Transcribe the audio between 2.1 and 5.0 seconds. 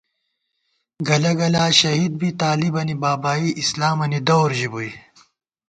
بی طالِبَنی بابائی اسلامَنی دور ژِبُوئی